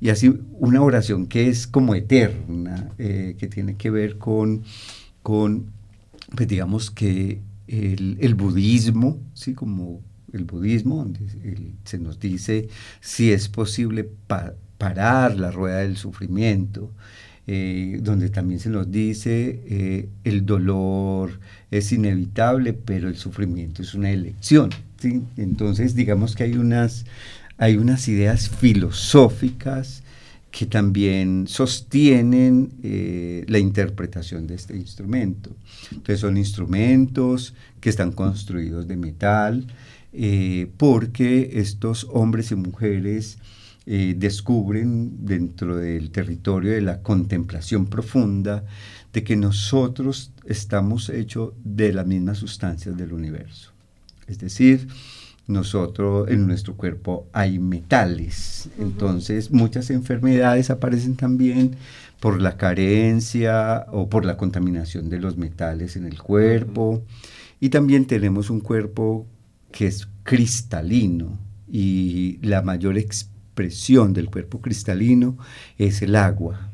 y 0.00 0.08
así 0.08 0.34
una 0.58 0.82
oración 0.82 1.26
que 1.26 1.48
es 1.48 1.66
como 1.66 1.94
eterna, 1.94 2.90
eh, 2.98 3.36
que 3.38 3.48
tiene 3.48 3.76
que 3.76 3.90
ver 3.90 4.18
con, 4.18 4.62
con 5.22 5.66
pues 6.34 6.48
digamos 6.48 6.90
que 6.90 7.40
el, 7.68 8.34
budismo, 8.34 9.18
¿sí? 9.34 9.54
como 9.54 10.00
el 10.32 10.44
budismo, 10.44 10.96
donde 10.96 11.20
se 11.84 11.98
nos 11.98 12.18
dice 12.18 12.68
si 13.00 13.32
es 13.32 13.48
posible 13.48 14.08
parar 14.78 15.36
la 15.36 15.50
rueda 15.50 15.78
del 15.78 15.96
sufrimiento, 15.96 16.90
eh, 17.46 17.98
donde 18.02 18.28
también 18.28 18.60
se 18.60 18.70
nos 18.70 18.90
dice 18.90 19.62
eh, 19.66 20.08
el 20.24 20.46
dolor 20.46 21.40
es 21.70 21.92
inevitable, 21.92 22.72
pero 22.72 23.08
el 23.08 23.16
sufrimiento 23.16 23.82
es 23.82 23.94
una 23.94 24.10
elección. 24.10 24.70
¿sí? 24.98 25.22
Entonces, 25.36 25.94
digamos 25.94 26.34
que 26.36 26.44
hay 26.44 26.54
unas 26.54 27.06
hay 27.60 27.76
unas 27.76 28.08
ideas 28.08 28.48
filosóficas 28.48 30.02
que 30.50 30.64
también 30.64 31.46
sostienen 31.46 32.70
eh, 32.82 33.44
la 33.48 33.58
interpretación 33.58 34.46
de 34.46 34.54
este 34.54 34.74
instrumento. 34.74 35.50
Entonces 35.90 36.20
son 36.20 36.38
instrumentos 36.38 37.54
que 37.78 37.90
están 37.90 38.12
construidos 38.12 38.88
de 38.88 38.96
metal, 38.96 39.66
eh, 40.14 40.70
porque 40.78 41.50
estos 41.52 42.06
hombres 42.10 42.50
y 42.50 42.54
mujeres 42.56 43.36
eh, 43.84 44.14
descubren 44.16 45.26
dentro 45.26 45.76
del 45.76 46.10
territorio 46.12 46.72
de 46.72 46.80
la 46.80 47.02
contemplación 47.02 47.84
profunda 47.84 48.64
de 49.12 49.22
que 49.22 49.36
nosotros 49.36 50.32
estamos 50.46 51.10
hechos 51.10 51.52
de 51.62 51.92
las 51.92 52.06
mismas 52.06 52.38
sustancias 52.38 52.96
del 52.96 53.12
universo. 53.12 53.70
Es 54.26 54.38
decir, 54.38 54.88
nosotros 55.50 56.28
en 56.30 56.46
nuestro 56.46 56.76
cuerpo 56.76 57.28
hay 57.32 57.58
metales. 57.58 58.68
Entonces 58.78 59.50
muchas 59.50 59.90
enfermedades 59.90 60.70
aparecen 60.70 61.16
también 61.16 61.76
por 62.20 62.40
la 62.40 62.56
carencia 62.56 63.86
o 63.90 64.08
por 64.08 64.24
la 64.24 64.36
contaminación 64.36 65.08
de 65.10 65.18
los 65.18 65.36
metales 65.36 65.96
en 65.96 66.06
el 66.06 66.22
cuerpo. 66.22 67.02
Y 67.60 67.70
también 67.70 68.06
tenemos 68.06 68.50
un 68.50 68.60
cuerpo 68.60 69.26
que 69.72 69.86
es 69.86 70.08
cristalino 70.22 71.38
y 71.70 72.38
la 72.42 72.62
mayor 72.62 72.98
expresión 72.98 74.12
del 74.12 74.30
cuerpo 74.30 74.60
cristalino 74.60 75.36
es 75.78 76.02
el 76.02 76.16
agua. 76.16 76.70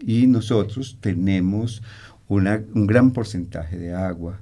Y 0.00 0.26
nosotros 0.26 0.98
tenemos 1.00 1.82
un 2.28 2.86
gran 2.86 3.12
porcentaje 3.12 3.78
de 3.78 3.94
agua. 3.94 4.40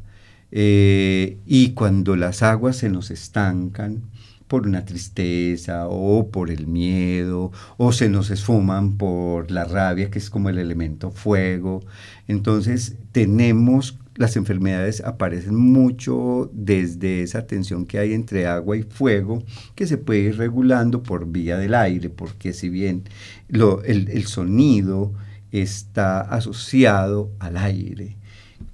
Eh, 0.53 1.39
y 1.47 1.71
cuando 1.71 2.15
las 2.15 2.43
aguas 2.43 2.77
se 2.77 2.91
nos 2.91 3.11
estancan 3.11 4.03
por 4.47 4.67
una 4.67 4.85
tristeza 4.85 5.89
o 5.89 6.31
por 6.31 6.51
el 6.51 6.67
miedo 6.67 7.53
o 7.79 7.93
se 7.93 8.11
nos 8.11 8.31
esfuman 8.31 8.99
por 8.99 9.51
la 9.51 9.65
rabia, 9.65 10.11
que 10.11 10.19
es 10.19 10.29
como 10.29 10.51
el 10.51 10.59
elemento 10.59 11.11
fuego, 11.11 11.83
entonces 12.29 12.97
tenemos 13.13 13.99
las 14.15 14.37
enfermedades 14.37 15.01
aparecen 15.01 15.57
mucho 15.57 16.51
desde 16.53 17.23
esa 17.23 17.47
tensión 17.47 17.87
que 17.87 17.99
hay 17.99 18.13
entre 18.13 18.47
agua 18.47 18.77
y 18.77 18.83
fuego, 18.83 19.43
que 19.75 19.87
se 19.87 19.97
puede 19.97 20.21
ir 20.21 20.37
regulando 20.37 21.03
por 21.03 21.27
vía 21.27 21.57
del 21.57 21.75
aire, 21.75 22.11
porque 22.11 22.53
si 22.53 22.69
bien 22.69 23.05
el 23.49 24.27
sonido 24.27 25.15
está 25.51 26.21
asociado 26.21 27.31
al 27.39 27.57
aire, 27.57 28.19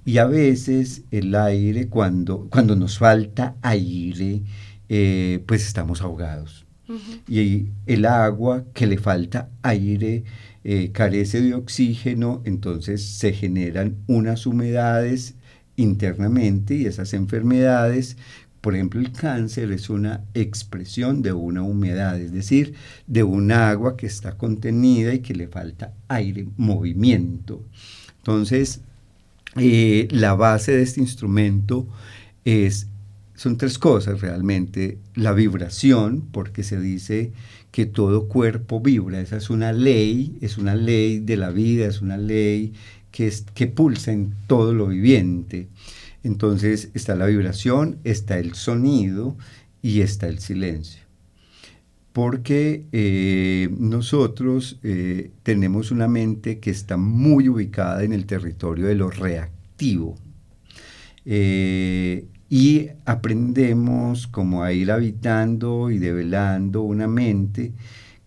y 0.09 0.17
a 0.17 0.25
veces 0.25 1.03
el 1.11 1.35
aire, 1.35 1.87
cuando, 1.87 2.47
cuando 2.49 2.75
nos 2.75 2.97
falta 2.97 3.57
aire, 3.61 4.41
eh, 4.89 5.43
pues 5.45 5.67
estamos 5.67 6.01
ahogados. 6.01 6.65
Y 7.27 7.67
el 7.85 8.05
agua 8.05 8.65
que 8.73 8.87
le 8.87 8.97
falta 8.97 9.51
aire 9.61 10.23
eh, 10.63 10.89
carece 10.91 11.41
de 11.41 11.53
oxígeno, 11.53 12.41
entonces 12.45 13.05
se 13.05 13.33
generan 13.33 13.97
unas 14.07 14.47
humedades 14.47 15.35
internamente 15.75 16.73
y 16.73 16.87
esas 16.87 17.13
enfermedades, 17.13 18.17
por 18.61 18.73
ejemplo 18.73 18.99
el 19.01 19.11
cáncer 19.11 19.71
es 19.71 19.91
una 19.91 20.23
expresión 20.33 21.21
de 21.21 21.33
una 21.33 21.61
humedad, 21.61 22.19
es 22.19 22.31
decir, 22.31 22.73
de 23.05 23.21
un 23.21 23.51
agua 23.51 23.95
que 23.95 24.07
está 24.07 24.39
contenida 24.39 25.13
y 25.13 25.19
que 25.19 25.35
le 25.35 25.47
falta 25.47 25.93
aire, 26.07 26.47
movimiento. 26.57 27.63
Entonces, 28.17 28.81
eh, 29.59 30.07
la 30.11 30.33
base 30.33 30.71
de 30.71 30.83
este 30.83 31.01
instrumento 31.01 31.87
es, 32.45 32.87
son 33.35 33.57
tres 33.57 33.77
cosas 33.77 34.21
realmente. 34.21 34.97
La 35.15 35.33
vibración, 35.33 36.27
porque 36.31 36.63
se 36.63 36.79
dice 36.79 37.31
que 37.71 37.85
todo 37.85 38.27
cuerpo 38.27 38.79
vibra. 38.79 39.21
Esa 39.21 39.37
es 39.37 39.49
una 39.49 39.71
ley, 39.73 40.37
es 40.41 40.57
una 40.57 40.75
ley 40.75 41.19
de 41.19 41.37
la 41.37 41.49
vida, 41.49 41.85
es 41.87 42.01
una 42.01 42.17
ley 42.17 42.73
que, 43.11 43.27
es, 43.27 43.45
que 43.53 43.67
pulsa 43.67 44.11
en 44.11 44.33
todo 44.47 44.73
lo 44.73 44.87
viviente. 44.87 45.67
Entonces 46.23 46.89
está 46.93 47.15
la 47.15 47.27
vibración, 47.27 47.99
está 48.03 48.39
el 48.39 48.53
sonido 48.55 49.37
y 49.81 50.01
está 50.01 50.27
el 50.27 50.39
silencio. 50.39 51.08
Porque 52.13 52.85
eh, 52.91 53.69
nosotros 53.77 54.79
eh, 54.83 55.31
tenemos 55.43 55.91
una 55.91 56.07
mente 56.07 56.59
que 56.59 56.71
está 56.71 56.97
muy 56.97 57.47
ubicada 57.49 58.03
en 58.03 58.13
el 58.13 58.25
territorio 58.25 58.87
de 58.87 58.95
lo 58.95 59.09
reactivo. 59.09 60.15
Eh, 61.25 62.25
y 62.49 62.87
aprendemos 63.05 64.25
como 64.25 64.63
a 64.63 64.73
ir 64.73 64.91
habitando 64.91 65.91
y 65.91 65.99
develando 65.99 66.81
una 66.81 67.07
mente 67.07 67.73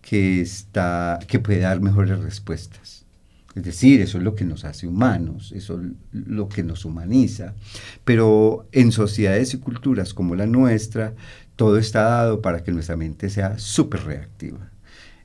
que, 0.01 0.39
está, 0.39 1.19
que 1.27 1.39
puede 1.39 1.59
dar 1.59 1.81
mejores 1.81 2.19
respuestas. 2.19 3.03
Es 3.55 3.63
decir, 3.63 4.01
eso 4.01 4.17
es 4.17 4.23
lo 4.23 4.33
que 4.33 4.45
nos 4.45 4.65
hace 4.65 4.87
humanos, 4.87 5.51
eso 5.55 5.79
es 5.79 5.91
lo 6.11 6.49
que 6.49 6.63
nos 6.63 6.85
humaniza. 6.85 7.53
Pero 8.03 8.67
en 8.71 8.91
sociedades 8.91 9.53
y 9.53 9.59
culturas 9.59 10.13
como 10.13 10.35
la 10.35 10.47
nuestra, 10.47 11.13
todo 11.55 11.77
está 11.77 12.03
dado 12.03 12.41
para 12.41 12.63
que 12.63 12.71
nuestra 12.71 12.97
mente 12.97 13.29
sea 13.29 13.57
súper 13.59 14.03
reactiva. 14.03 14.71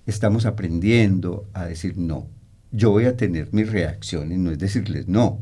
Estamos 0.06 0.46
aprendiendo 0.46 1.48
a 1.52 1.66
decir 1.66 1.96
no. 1.96 2.28
Yo 2.70 2.90
voy 2.90 3.06
a 3.06 3.16
tener 3.16 3.48
mis 3.52 3.70
reacciones, 3.70 4.38
no 4.38 4.50
es 4.50 4.58
decirles 4.58 5.08
no, 5.08 5.40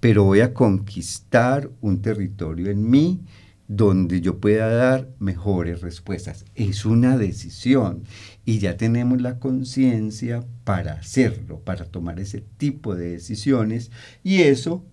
pero 0.00 0.24
voy 0.24 0.40
a 0.40 0.52
conquistar 0.52 1.70
un 1.80 2.02
territorio 2.02 2.70
en 2.70 2.88
mí 2.88 3.22
donde 3.68 4.20
yo 4.20 4.38
pueda 4.38 4.68
dar 4.68 5.08
mejores 5.18 5.80
respuestas. 5.80 6.44
Es 6.54 6.84
una 6.84 7.16
decisión 7.16 8.04
y 8.44 8.58
ya 8.58 8.76
tenemos 8.76 9.20
la 9.20 9.38
conciencia 9.38 10.44
para 10.64 10.92
hacerlo, 10.92 11.60
para 11.60 11.86
tomar 11.86 12.20
ese 12.20 12.42
tipo 12.58 12.94
de 12.94 13.12
decisiones 13.12 13.90
y 14.22 14.42
eso 14.42 14.84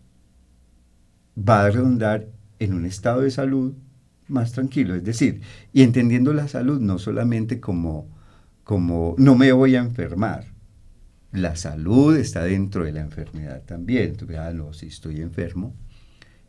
va 1.37 1.65
a 1.65 1.69
redundar 1.69 2.29
en 2.59 2.73
un 2.73 2.85
estado 2.85 3.21
de 3.21 3.31
salud 3.31 3.73
más 4.33 4.51
tranquilo, 4.51 4.95
es 4.95 5.03
decir, 5.03 5.41
y 5.71 5.83
entendiendo 5.83 6.33
la 6.33 6.47
salud 6.47 6.81
no 6.81 6.99
solamente 6.99 7.59
como, 7.59 8.07
como 8.63 9.15
no 9.17 9.35
me 9.35 9.51
voy 9.51 9.75
a 9.75 9.79
enfermar, 9.79 10.53
la 11.33 11.55
salud 11.55 12.15
está 12.15 12.43
dentro 12.43 12.85
de 12.85 12.91
la 12.91 13.01
enfermedad 13.01 13.63
también. 13.65 14.15
Tú, 14.15 14.27
ah, 14.37 14.53
no, 14.53 14.71
si 14.73 14.87
estoy 14.87 15.19
enfermo. 15.19 15.73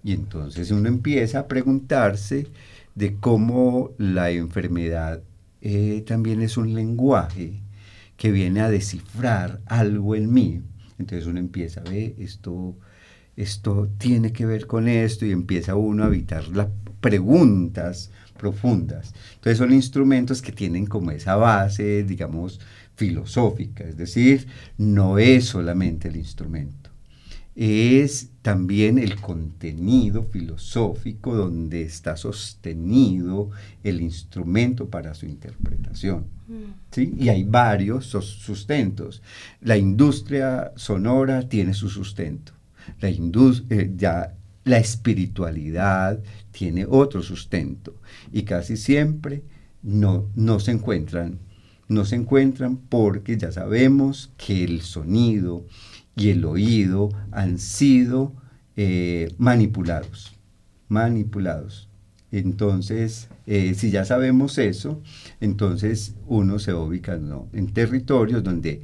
Y 0.03 0.13
entonces 0.13 0.71
uno 0.71 0.89
empieza 0.89 1.41
a 1.41 1.49
preguntarse 1.49 2.49
de 2.95 3.17
cómo 3.17 3.93
la 3.97 4.31
enfermedad 4.31 5.23
eh, 5.63 6.05
también 6.07 6.43
es 6.43 6.59
un 6.59 6.75
lenguaje 6.75 7.63
que 8.19 8.31
viene 8.31 8.61
a 8.61 8.69
descifrar 8.69 9.63
algo 9.65 10.15
en 10.15 10.33
mí. 10.33 10.63
Entonces 10.99 11.27
uno 11.27 11.41
empieza 11.41 11.81
a 11.81 11.85
ver, 11.85 12.15
esto, 12.19 12.77
esto 13.37 13.89
tiene 13.97 14.33
que 14.33 14.45
ver 14.45 14.67
con 14.67 14.87
esto 14.87 15.25
y 15.25 15.33
empieza 15.33 15.75
uno 15.75 16.05
a 16.05 16.09
evitar 16.09 16.47
las 16.49 16.69
preguntas 17.05 18.11
profundas. 18.39 19.13
Entonces 19.35 19.59
son 19.59 19.75
instrumentos 19.75 20.41
que 20.41 20.53
tienen 20.53 20.87
como 20.87 21.11
esa 21.11 21.37
base, 21.37 22.03
digamos, 22.03 22.61
filosófica, 22.97 23.85
es 23.85 23.99
decir, 23.99 24.47
no 24.79 25.19
es 25.19 25.45
solamente 25.45 26.09
el 26.09 26.17
instrumento, 26.17 26.89
es 27.55 28.31
también 28.41 28.99
el 28.99 29.21
contenido 29.21 30.23
filosófico 30.25 31.35
donde 31.35 31.83
está 31.83 32.17
sostenido 32.17 33.51
el 33.83 34.01
instrumento 34.01 34.89
para 34.89 35.13
su 35.13 35.27
interpretación. 35.27 36.25
Mm. 36.49 36.73
¿sí? 36.91 37.15
Y 37.19 37.29
hay 37.29 37.45
varios 37.45 38.07
sustentos. 38.07 39.23
La 39.61 39.77
industria 39.77 40.73
sonora 40.77 41.47
tiene 41.51 41.75
su 41.75 41.91
sustento. 41.91 42.53
La, 43.01 43.11
eh, 43.11 43.93
ya, 43.95 44.35
la 44.65 44.79
espiritualidad 44.79 46.21
tiene 46.51 46.87
otro 46.89 47.23
sustento. 47.23 48.01
Y 48.33 48.43
casi 48.43 48.77
siempre 48.77 49.45
no, 49.83 50.29
no 50.35 50.61
se 50.61 50.73
encuentran 50.73 51.39
no 51.89 52.05
se 52.05 52.17
encuentran 52.17 52.77
porque 52.77 53.37
ya 53.37 53.53
sabemos 53.53 54.33
que 54.37 54.65
el 54.65 54.81
sonido 54.81 55.67
y 56.17 56.31
el 56.31 56.45
oído 56.45 57.11
han 57.31 57.59
sido 57.59 58.33
eh, 58.77 59.33
manipulados, 59.39 60.33
manipulados. 60.89 61.89
Entonces, 62.31 63.29
eh, 63.47 63.75
si 63.75 63.91
ya 63.91 64.05
sabemos 64.05 64.59
eso, 64.59 65.01
entonces 65.41 66.15
uno 66.27 66.59
se 66.59 66.75
ubica 66.75 67.19
en 67.53 67.73
territorios 67.73 68.43
donde 68.43 68.83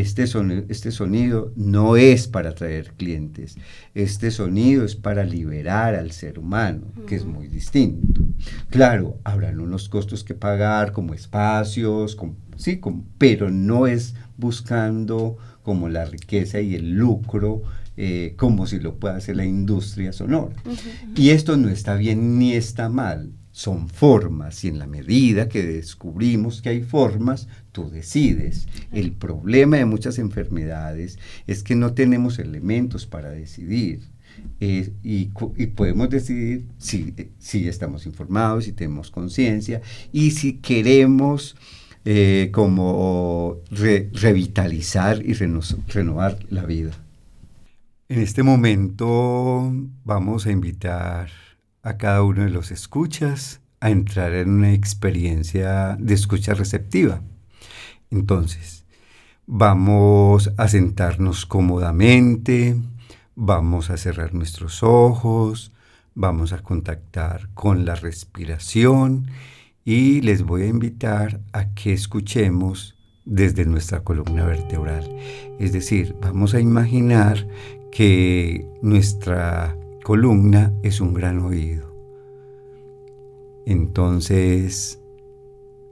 este 0.00 0.26
sonido, 0.26 0.64
este 0.68 0.90
sonido 0.90 1.52
no 1.56 1.96
es 1.96 2.28
para 2.28 2.50
atraer 2.50 2.92
clientes, 2.96 3.56
este 3.94 4.30
sonido 4.30 4.84
es 4.84 4.96
para 4.96 5.24
liberar 5.24 5.94
al 5.94 6.12
ser 6.12 6.38
humano, 6.38 6.86
que 7.06 7.16
es 7.16 7.24
muy 7.24 7.48
distinto. 7.48 8.22
Claro, 8.70 9.18
habrán 9.24 9.60
unos 9.60 9.88
costos 9.88 10.24
que 10.24 10.34
pagar 10.34 10.92
como 10.92 11.14
espacios, 11.14 12.16
sí, 12.56 12.80
pero 13.18 13.50
no 13.50 13.86
es 13.86 14.14
buscando 14.36 15.36
como 15.62 15.88
la 15.88 16.04
riqueza 16.04 16.60
y 16.60 16.74
el 16.74 16.92
lucro 16.92 17.62
eh, 17.96 18.34
como 18.38 18.66
si 18.66 18.80
lo 18.80 18.96
pueda 18.96 19.16
hacer 19.16 19.36
la 19.36 19.44
industria 19.44 20.12
sonora. 20.12 20.54
Y 21.14 21.30
esto 21.30 21.56
no 21.56 21.68
está 21.68 21.94
bien 21.96 22.38
ni 22.38 22.54
está 22.54 22.88
mal, 22.88 23.32
son 23.52 23.88
formas 23.88 24.64
y 24.64 24.68
en 24.68 24.78
la 24.78 24.86
medida 24.86 25.48
que 25.48 25.62
descubrimos 25.62 26.62
que 26.62 26.70
hay 26.70 26.82
formas, 26.82 27.48
tú 27.70 27.90
decides. 27.90 28.66
El 28.90 29.12
problema 29.12 29.76
de 29.76 29.84
muchas 29.84 30.18
enfermedades 30.18 31.18
es 31.46 31.62
que 31.62 31.76
no 31.76 31.92
tenemos 31.92 32.38
elementos 32.38 33.06
para 33.06 33.30
decidir. 33.30 34.00
Eh, 34.60 34.92
y, 35.02 35.26
podemos 35.26 36.08
decidir 36.08 36.66
si, 36.78 37.14
si, 37.38 37.68
estamos 37.68 38.06
informados, 38.06 38.64
si 38.64 38.72
tenemos 38.72 39.10
conciencia 39.10 39.82
y 40.10 40.30
si 40.30 40.54
queremos 40.54 41.54
eh, 42.04 42.48
como 42.52 43.58
revitalizar 43.70 45.22
y 45.24 45.34
renovar 45.34 46.38
la 46.48 46.64
vida. 46.64 46.92
En 48.08 48.20
este 48.20 48.42
momento 48.42 49.72
vamos 50.04 50.46
a 50.46 50.50
invitar 50.50 51.30
a 51.82 51.96
cada 51.96 52.22
uno 52.22 52.44
de 52.44 52.50
los 52.50 52.70
escuchas 52.70 53.60
a 53.80 53.90
entrar 53.90 54.32
en 54.34 54.50
una 54.50 54.72
experiencia 54.72 55.96
de 55.98 56.14
escucha 56.14 56.54
receptiva. 56.54 57.20
Entonces, 58.10 58.84
vamos 59.46 60.52
a 60.56 60.68
sentarnos 60.68 61.46
cómodamente, 61.46 62.76
vamos 63.34 63.90
a 63.90 63.96
cerrar 63.96 64.34
nuestros 64.34 64.82
ojos, 64.82 65.72
vamos 66.14 66.52
a 66.52 66.62
contactar 66.62 67.48
con 67.54 67.84
la 67.84 67.96
respiración 67.96 69.28
y 69.84 70.20
les 70.20 70.42
voy 70.42 70.62
a 70.62 70.68
invitar 70.68 71.40
a 71.52 71.74
que 71.74 71.92
escuchemos 71.92 72.96
desde 73.24 73.64
nuestra 73.64 74.04
columna 74.04 74.44
vertebral. 74.44 75.08
Es 75.58 75.72
decir, 75.72 76.14
vamos 76.20 76.54
a 76.54 76.60
imaginar 76.60 77.46
que 77.90 78.66
nuestra 78.80 79.76
columna 80.02 80.74
es 80.82 81.00
un 81.00 81.14
gran 81.14 81.38
oído. 81.40 81.92
Entonces, 83.64 85.00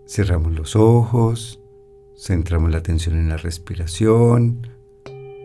cerramos 0.07 0.53
los 0.53 0.75
ojos, 0.75 1.63
centramos 2.17 2.71
la 2.71 2.79
atención 2.79 3.17
en 3.17 3.29
la 3.29 3.37
respiración, 3.37 4.67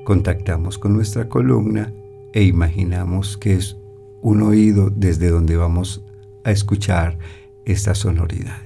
contactamos 0.03 0.77
con 0.77 0.93
nuestra 0.93 1.29
columna 1.29 1.93
e 2.33 2.43
imaginamos 2.43 3.37
que 3.37 3.53
es 3.53 3.77
un 4.21 4.41
oído 4.41 4.89
desde 4.89 5.29
donde 5.29 5.55
vamos 5.55 6.03
a 6.43 6.51
escuchar 6.51 7.17
estas 7.65 7.99
sonoridades. 7.99 8.64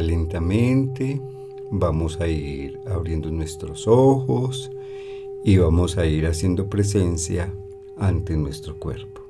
Lentamente 0.00 1.20
vamos 1.70 2.20
a 2.20 2.26
ir 2.26 2.78
abriendo 2.86 3.30
nuestros 3.30 3.86
ojos 3.86 4.70
y 5.44 5.58
vamos 5.58 5.98
a 5.98 6.06
ir 6.06 6.26
haciendo 6.26 6.68
presencia 6.68 7.52
ante 7.96 8.36
nuestro 8.36 8.78
cuerpo. 8.78 9.27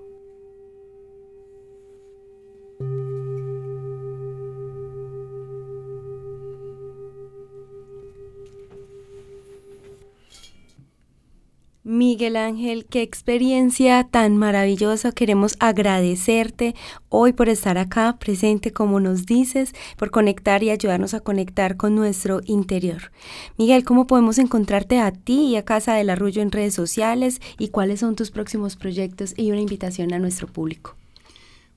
Ángel, 12.48 12.86
qué 12.86 13.02
experiencia 13.02 14.08
tan 14.10 14.38
maravillosa. 14.38 15.12
Queremos 15.12 15.56
agradecerte 15.60 16.74
hoy 17.10 17.34
por 17.34 17.50
estar 17.50 17.76
acá 17.76 18.16
presente, 18.18 18.72
como 18.72 19.00
nos 19.00 19.26
dices, 19.26 19.74
por 19.98 20.10
conectar 20.10 20.62
y 20.62 20.70
ayudarnos 20.70 21.12
a 21.12 21.20
conectar 21.20 21.76
con 21.76 21.94
nuestro 21.94 22.40
interior. 22.46 23.12
Miguel, 23.58 23.84
¿cómo 23.84 24.06
podemos 24.06 24.38
encontrarte 24.38 24.98
a 24.98 25.12
ti 25.12 25.48
y 25.48 25.56
a 25.56 25.64
Casa 25.66 25.92
del 25.94 26.08
Arrullo 26.08 26.40
en 26.40 26.50
redes 26.50 26.72
sociales 26.72 27.40
y 27.58 27.68
cuáles 27.68 28.00
son 28.00 28.16
tus 28.16 28.30
próximos 28.30 28.76
proyectos 28.76 29.34
y 29.36 29.50
una 29.50 29.60
invitación 29.60 30.14
a 30.14 30.18
nuestro 30.18 30.46
público? 30.46 30.96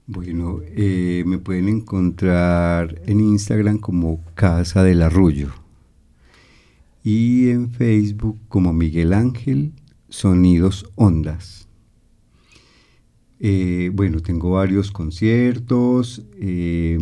Bueno, 0.08 0.62
eh, 0.66 1.24
me 1.28 1.38
pueden 1.38 1.68
encontrar 1.68 3.02
en 3.08 3.20
Instagram 3.20 3.78
como 3.78 4.22
Casa 4.36 4.84
del 4.84 5.02
Arrullo 5.02 5.52
y 7.04 7.50
en 7.50 7.72
Facebook 7.72 8.40
como 8.48 8.72
Miguel 8.72 9.12
Ángel 9.12 9.74
sonidos 10.12 10.86
ondas. 10.96 11.68
Eh, 13.40 13.90
bueno, 13.92 14.20
tengo 14.20 14.52
varios 14.52 14.92
conciertos, 14.92 16.22
eh, 16.36 17.00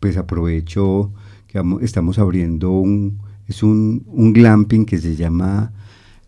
pues 0.00 0.16
aprovecho 0.16 1.12
que 1.46 1.60
estamos 1.82 2.18
abriendo 2.18 2.70
un, 2.70 3.18
es 3.46 3.62
un, 3.62 4.32
glamping 4.32 4.86
que 4.86 4.96
se 4.96 5.16
llama 5.16 5.72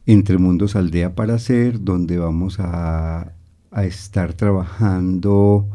Entre 0.05 0.37
Mundos 0.37 0.77
Aldea 0.77 1.15
para 1.15 1.35
Hacer, 1.35 1.83
donde 1.83 2.19
vamos 2.19 2.61
a, 2.61 3.33
a 3.71 3.85
estar 3.85 4.35
trabajando, 4.35 5.67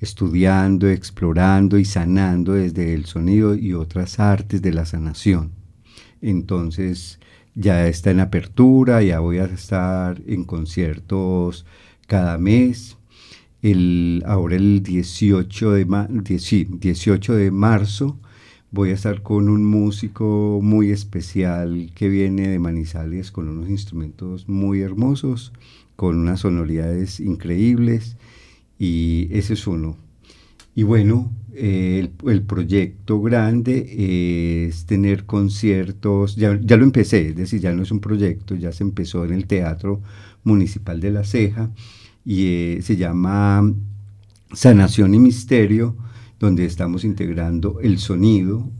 estudiando, 0.00 0.88
explorando 0.88 1.78
y 1.78 1.86
sanando 1.86 2.52
desde 2.52 2.92
el 2.92 3.06
sonido 3.06 3.54
y 3.54 3.72
otras 3.72 4.20
artes 4.20 4.60
de 4.60 4.74
la 4.74 4.84
sanación. 4.84 5.52
Entonces, 6.20 7.18
ya 7.60 7.86
está 7.88 8.10
en 8.10 8.20
apertura, 8.20 9.02
ya 9.02 9.20
voy 9.20 9.38
a 9.38 9.44
estar 9.44 10.20
en 10.26 10.44
conciertos 10.44 11.66
cada 12.06 12.38
mes. 12.38 12.96
El, 13.62 14.22
ahora 14.26 14.56
el 14.56 14.82
18 14.82 15.72
de, 15.72 15.84
18 15.84 17.34
de 17.34 17.50
marzo 17.50 18.18
voy 18.70 18.90
a 18.90 18.94
estar 18.94 19.22
con 19.22 19.50
un 19.50 19.64
músico 19.64 20.60
muy 20.62 20.90
especial 20.90 21.90
que 21.94 22.08
viene 22.08 22.48
de 22.48 22.58
Manizales 22.58 23.30
con 23.30 23.48
unos 23.48 23.68
instrumentos 23.68 24.48
muy 24.48 24.80
hermosos, 24.80 25.52
con 25.96 26.16
unas 26.18 26.40
sonoridades 26.40 27.20
increíbles 27.20 28.16
y 28.78 29.28
ese 29.32 29.52
es 29.52 29.66
uno. 29.66 29.98
Y 30.80 30.82
bueno, 30.82 31.30
el, 31.52 32.10
proyecto 32.46 33.20
grande 33.20 34.66
es 34.66 34.86
tener 34.86 35.26
conciertos, 35.26 36.36
ya, 36.36 36.54
lo 36.54 36.84
empecé, 36.84 37.28
es 37.28 37.36
decir, 37.36 37.60
ya 37.60 37.74
no 37.74 37.82
es 37.82 37.90
un 37.90 38.00
proyecto, 38.00 38.54
ya 38.54 38.72
se 38.72 38.82
empezó 38.82 39.26
en 39.26 39.34
el 39.34 39.46
Teatro 39.46 40.00
Municipal 40.42 40.98
de 40.98 41.10
La 41.10 41.22
Ceja 41.22 41.70
y 42.24 42.46
eh, 42.46 42.78
se 42.80 42.96
llama 42.96 43.74
Sanación 44.54 45.12
y 45.12 45.18
Misterio, 45.18 45.98
donde 46.38 46.64
estamos 46.64 47.04
integrando 47.04 47.80
el 47.80 47.98
sonido, 47.98 48.70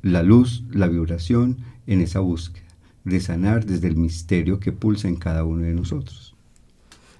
la 0.00 0.22
luz, 0.22 0.64
la 0.72 0.86
vibración 0.88 1.58
en 1.86 2.00
esa 2.00 2.20
búsqueda 2.20 2.64
de 3.04 3.20
sanar 3.20 3.66
desde 3.66 3.88
el 3.88 3.96
misterio 3.96 4.60
que 4.60 4.72
pulsa 4.72 5.08
en 5.08 5.16
cada 5.16 5.44
uno 5.44 5.64
de 5.64 5.74
nosotros. 5.74 6.33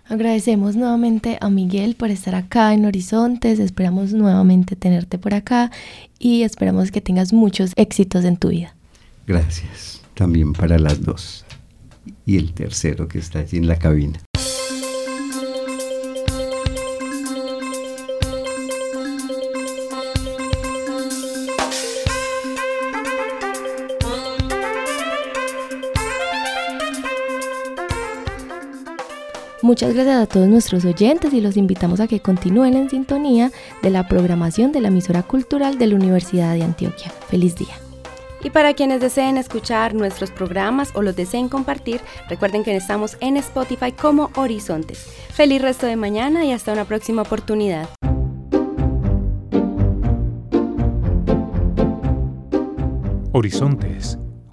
Agradecemos 0.07 0.77
nuevamente 0.77 1.38
a 1.40 1.49
Miguel 1.49 1.97
por 1.97 2.11
estar 2.11 2.35
acá 2.35 2.75
en 2.75 2.85
Horizontes, 2.85 3.59
esperamos 3.59 4.12
nuevamente 4.12 4.77
tenerte 4.77 5.19
por 5.19 5.33
acá 5.33 5.71
y 6.19 6.43
esperamos 6.43 6.90
que 6.90 7.01
tengas 7.01 7.33
muchos 7.33 7.73
éxitos 7.77 8.25
en 8.25 8.37
tu 8.37 8.49
vida. 8.49 8.77
Gracias, 9.27 10.03
también 10.12 10.53
para 10.53 10.79
las 10.79 11.03
dos. 11.03 11.45
Y 12.27 12.37
el 12.37 12.53
tercero 12.53 13.09
que 13.09 13.19
está 13.19 13.38
allí 13.38 13.57
en 13.57 13.67
la 13.67 13.77
cabina. 13.77 14.21
Muchas 29.64 29.94
gracias 29.94 30.22
a 30.22 30.27
todos 30.27 30.46
nuestros 30.46 30.85
oyentes 30.85 31.33
y 31.33 31.40
los 31.40 31.57
invitamos 31.57 31.98
a 31.98 32.07
que 32.07 32.20
continúen 32.20 32.74
en 32.74 32.90
sintonía 32.90 33.50
de 33.83 33.88
la 33.88 34.07
programación 34.07 34.72
de 34.72 34.83
la 34.83 34.88
emisora 34.88 35.22
cultural 35.22 35.79
de 35.79 35.87
la 35.87 35.94
Universidad 35.94 36.53
de 36.53 36.62
Antioquia. 36.62 37.11
Feliz 37.31 37.57
día. 37.57 37.72
Y 38.42 38.50
para 38.50 38.74
quienes 38.74 39.00
deseen 39.00 39.38
escuchar 39.38 39.94
nuestros 39.94 40.31
programas 40.31 40.90
o 40.94 41.00
los 41.00 41.16
deseen 41.16 41.48
compartir, 41.48 42.03
recuerden 42.29 42.62
que 42.62 42.77
estamos 42.77 43.16
en 43.20 43.38
Spotify 43.38 43.90
como 43.90 44.29
Horizontes. 44.35 45.07
Feliz 45.31 45.62
resto 45.62 45.87
de 45.87 45.96
mañana 45.96 46.44
y 46.44 46.53
hasta 46.53 46.70
una 46.74 46.85
próxima 46.85 47.22
oportunidad. 47.22 47.88
Horizontes, 53.33 54.18